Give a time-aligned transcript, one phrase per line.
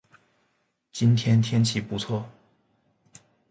[0.91, 2.27] 今天天气不错